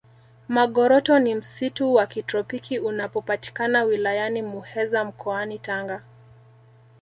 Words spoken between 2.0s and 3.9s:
kitropiki unapopatikana